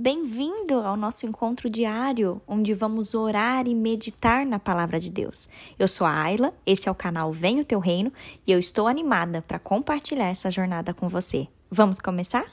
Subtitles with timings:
[0.00, 5.48] Bem-vindo ao nosso encontro diário, onde vamos orar e meditar na palavra de Deus.
[5.76, 8.12] Eu sou a Ayla, esse é o canal Vem o Teu Reino
[8.46, 11.48] e eu estou animada para compartilhar essa jornada com você.
[11.68, 12.44] Vamos começar?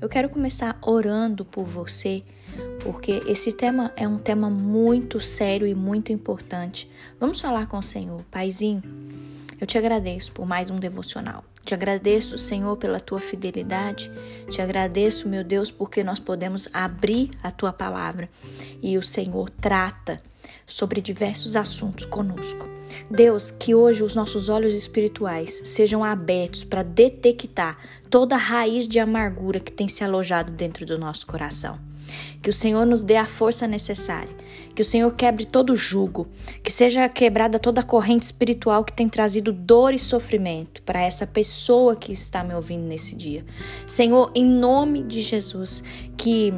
[0.00, 2.24] Eu quero começar orando por você
[2.82, 6.90] porque esse tema é um tema muito sério e muito importante.
[7.18, 8.22] Vamos falar com o Senhor.
[8.30, 8.82] Paizinho,
[9.60, 11.44] eu te agradeço por mais um devocional.
[11.64, 14.10] Te agradeço, Senhor, pela tua fidelidade.
[14.48, 18.28] Te agradeço, meu Deus, porque nós podemos abrir a tua palavra
[18.82, 20.22] e o Senhor trata
[20.66, 22.68] sobre diversos assuntos conosco.
[23.10, 27.76] Deus, que hoje os nossos olhos espirituais sejam abertos para detectar
[28.08, 31.87] toda a raiz de amargura que tem se alojado dentro do nosso coração.
[32.42, 34.34] Que o Senhor nos dê a força necessária.
[34.74, 36.28] Que o Senhor quebre todo jugo.
[36.62, 41.26] Que seja quebrada toda a corrente espiritual que tem trazido dor e sofrimento para essa
[41.26, 43.44] pessoa que está me ouvindo nesse dia.
[43.86, 45.82] Senhor, em nome de Jesus,
[46.16, 46.52] que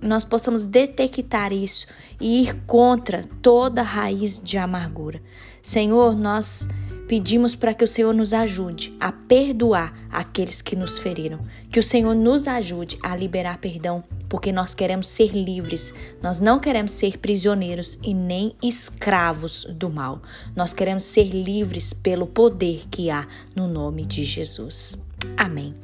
[0.00, 1.86] nós possamos detectar isso
[2.20, 5.20] e ir contra toda raiz de amargura.
[5.62, 6.66] Senhor, nós
[7.06, 11.82] pedimos para que o Senhor nos ajude a perdoar aqueles que nos feriram, que o
[11.82, 15.92] Senhor nos ajude a liberar perdão porque nós queremos ser livres,
[16.22, 20.22] nós não queremos ser prisioneiros e nem escravos do mal.
[20.54, 24.96] Nós queremos ser livres pelo poder que há no nome de Jesus.
[25.36, 25.74] Amém.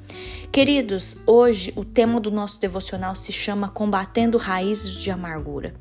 [0.53, 5.75] Queridos, hoje o tema do nosso devocional se chama Combatendo Raízes de Amargura.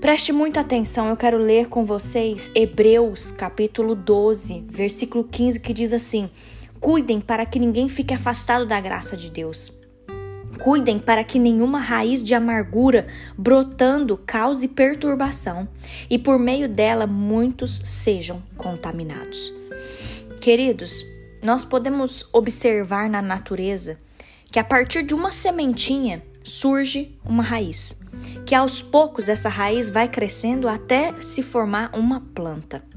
[0.00, 5.92] Preste muita atenção, eu quero ler com vocês Hebreus capítulo 12, versículo 15, que diz
[5.92, 6.30] assim:
[6.80, 9.81] Cuidem para que ninguém fique afastado da graça de Deus
[10.62, 15.66] Cuidem para que nenhuma raiz de amargura brotando cause perturbação
[16.08, 19.52] e por meio dela muitos sejam contaminados.
[20.40, 21.04] Queridos,
[21.44, 23.98] nós podemos observar na natureza
[24.52, 28.00] que a partir de uma sementinha surge uma raiz,
[28.46, 32.91] que aos poucos essa raiz vai crescendo até se formar uma planta.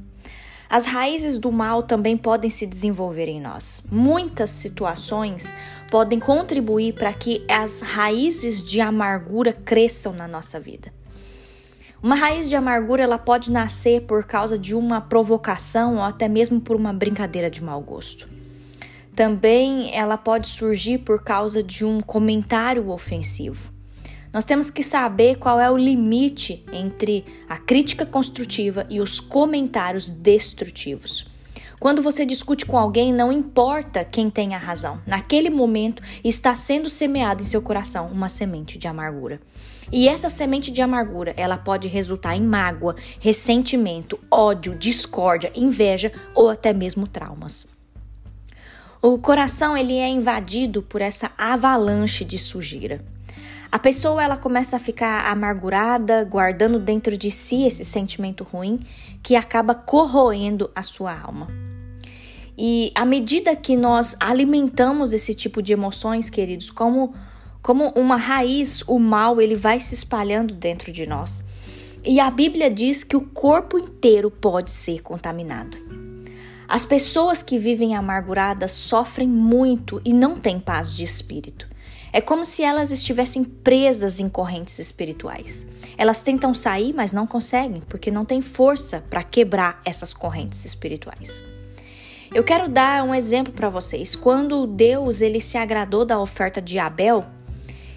[0.69, 3.85] As raízes do mal também podem se desenvolver em nós.
[3.91, 5.53] Muitas situações
[5.91, 10.91] podem contribuir para que as raízes de amargura cresçam na nossa vida.
[12.01, 16.59] Uma raiz de amargura ela pode nascer por causa de uma provocação ou até mesmo
[16.59, 18.27] por uma brincadeira de mau gosto.
[19.15, 23.75] Também ela pode surgir por causa de um comentário ofensivo.
[24.35, 30.12] Nós temos que saber qual é o limite entre a crítica construtiva e os comentários
[30.12, 31.25] destrutivos.
[31.79, 35.01] Quando você discute com alguém, não importa quem tem a razão.
[35.07, 39.40] Naquele momento está sendo semeada em seu coração uma semente de amargura.
[39.90, 46.50] E essa semente de amargura, ela pode resultar em mágoa, ressentimento, ódio, discórdia, inveja ou
[46.50, 47.68] até mesmo traumas.
[49.01, 53.14] O coração ele é invadido por essa avalanche de sujeira.
[53.75, 58.80] A pessoa ela começa a ficar amargurada, guardando dentro de si esse sentimento ruim
[59.22, 61.50] que acaba corroendo a sua alma.
[62.58, 67.13] E à medida que nós alimentamos esse tipo de emoções, queridos, como
[67.62, 71.44] como uma raiz, o mal ele vai se espalhando dentro de nós.
[72.02, 75.84] E a Bíblia diz que o corpo inteiro pode ser contaminado.
[76.67, 81.67] As pessoas que vivem amarguradas sofrem muito e não têm paz de espírito.
[82.11, 85.67] É como se elas estivessem presas em correntes espirituais.
[85.97, 91.43] Elas tentam sair, mas não conseguem, porque não têm força para quebrar essas correntes espirituais.
[92.33, 94.15] Eu quero dar um exemplo para vocês.
[94.15, 97.25] Quando Deus ele se agradou da oferta de Abel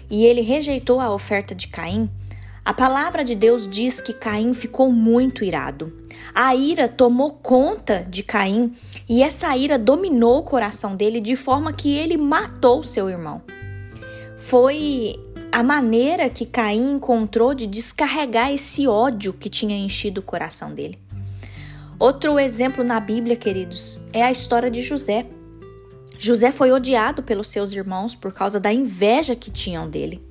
[0.09, 2.09] e ele rejeitou a oferta de Caim,
[2.69, 5.91] a palavra de Deus diz que Caim ficou muito irado.
[6.35, 8.73] A ira tomou conta de Caim
[9.07, 13.41] e essa ira dominou o coração dele de forma que ele matou seu irmão
[14.49, 15.15] foi
[15.51, 20.97] a maneira que Caim encontrou de descarregar esse ódio que tinha enchido o coração dele.
[21.99, 25.27] Outro exemplo na Bíblia, queridos, é a história de José.
[26.17, 30.28] José foi odiado pelos seus irmãos por causa da inveja que tinham dele.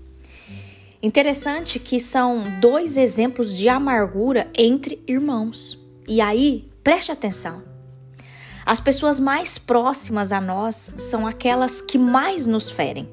[1.01, 5.87] Interessante que são dois exemplos de amargura entre irmãos.
[6.09, 7.63] E aí, preste atenção.
[8.67, 13.09] As pessoas mais próximas a nós são aquelas que mais nos ferem.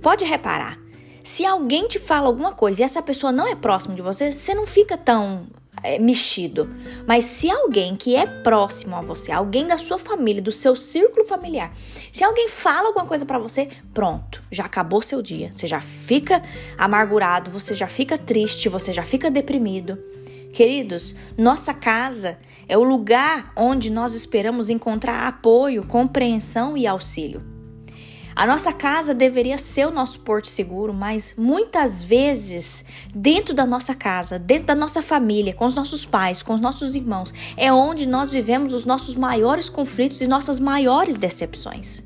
[0.00, 0.78] Pode reparar,
[1.22, 4.54] se alguém te fala alguma coisa e essa pessoa não é próximo de você, você
[4.54, 5.46] não fica tão
[5.82, 6.68] é, mexido.
[7.06, 11.26] Mas se alguém que é próximo a você, alguém da sua família, do seu círculo
[11.26, 11.72] familiar,
[12.10, 15.52] se alguém fala alguma coisa para você, pronto, já acabou seu dia.
[15.52, 16.42] Você já fica
[16.78, 19.98] amargurado, você já fica triste, você já fica deprimido.
[20.52, 22.38] Queridos, nossa casa
[22.68, 27.42] É o lugar onde nós esperamos encontrar apoio, compreensão e auxílio.
[28.34, 32.84] A nossa casa deveria ser o nosso porto seguro, mas muitas vezes,
[33.14, 36.96] dentro da nossa casa, dentro da nossa família, com os nossos pais, com os nossos
[36.96, 42.02] irmãos, é onde nós vivemos os nossos maiores conflitos e nossas maiores decepções.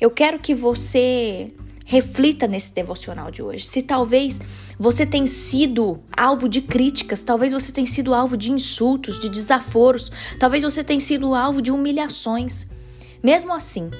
[0.00, 1.52] Eu quero que você
[1.84, 3.64] reflita nesse devocional de hoje.
[3.64, 4.40] Se talvez
[4.78, 10.12] você tenha sido alvo de críticas, talvez você tenha sido alvo de insultos, de desaforos,
[10.38, 12.66] talvez você tenha sido alvo de humilhações.
[13.22, 13.90] Mesmo assim,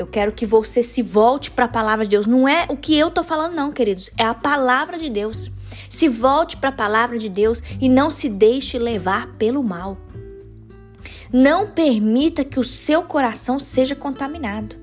[0.00, 2.26] eu quero que você se volte para a palavra de Deus.
[2.26, 4.10] Não é o que eu estou falando, não, queridos.
[4.16, 5.50] É a palavra de Deus.
[5.88, 9.98] Se volte para a palavra de Deus e não se deixe levar pelo mal.
[11.32, 14.76] Não permita que o seu coração seja contaminado.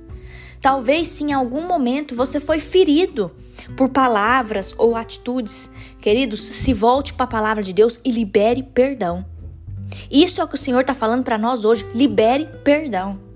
[0.62, 3.32] Talvez se em algum momento você foi ferido
[3.76, 5.72] por palavras ou atitudes.
[6.00, 9.26] Queridos, se volte para a palavra de Deus e libere perdão.
[10.10, 11.86] Isso é o que o Senhor está falando para nós hoje.
[11.94, 13.27] Libere perdão.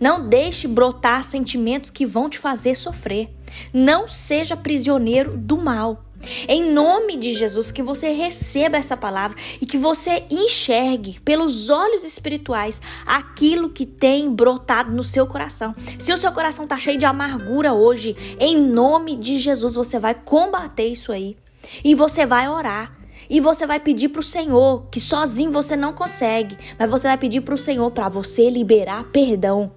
[0.00, 3.28] Não deixe brotar sentimentos que vão te fazer sofrer.
[3.72, 6.02] Não seja prisioneiro do mal.
[6.48, 12.04] Em nome de Jesus, que você receba essa palavra e que você enxergue pelos olhos
[12.04, 15.74] espirituais aquilo que tem brotado no seu coração.
[15.98, 20.14] Se o seu coração está cheio de amargura hoje, em nome de Jesus, você vai
[20.14, 21.36] combater isso aí
[21.84, 22.96] e você vai orar.
[23.28, 27.18] E você vai pedir para o Senhor, que sozinho você não consegue, mas você vai
[27.18, 29.72] pedir para o Senhor para você liberar perdão.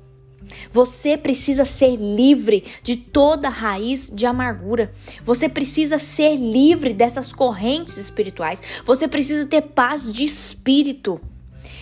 [0.72, 4.92] Você precisa ser livre de toda raiz de amargura.
[5.24, 8.62] Você precisa ser livre dessas correntes espirituais.
[8.86, 11.20] Você precisa ter paz de espírito.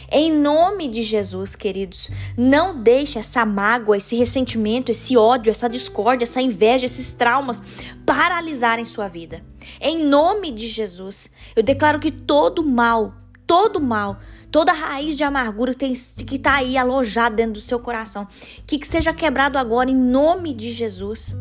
[0.10, 6.24] Em nome de Jesus, queridos, não deixe essa mágoa, esse ressentimento, esse ódio, essa discórdia,
[6.24, 7.62] essa inveja, esses traumas
[8.06, 9.44] paralisarem sua vida.
[9.80, 13.14] Em nome de Jesus, eu declaro que todo mal,
[13.46, 14.20] todo mal
[14.52, 18.28] toda raiz de amargura que está aí alojada dentro do seu coração,
[18.66, 21.36] que, que seja quebrado agora em nome de Jesus.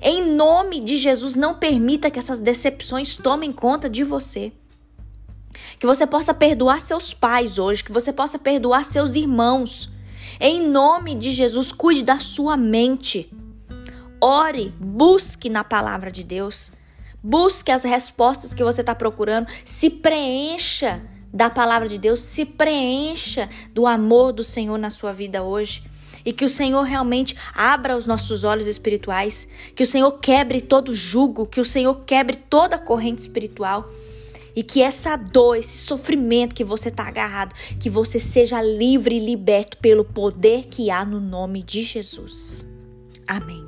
[0.00, 4.52] Em nome de Jesus, não permita que essas decepções tomem conta de você.
[5.78, 9.90] Que você possa perdoar seus pais hoje, que você possa perdoar seus irmãos.
[10.40, 13.32] Em nome de Jesus, cuide da sua mente.
[14.20, 16.72] Ore, busque na palavra de Deus.
[17.28, 19.48] Busque as respostas que você está procurando.
[19.62, 25.42] Se preencha da palavra de Deus, se preencha do amor do Senhor na sua vida
[25.42, 25.82] hoje.
[26.24, 30.94] E que o Senhor realmente abra os nossos olhos espirituais, que o Senhor quebre todo
[30.94, 33.90] jugo, que o Senhor quebre toda corrente espiritual.
[34.56, 39.20] E que essa dor, esse sofrimento que você está agarrado, que você seja livre e
[39.20, 42.66] liberto pelo poder que há no nome de Jesus.
[43.26, 43.67] Amém.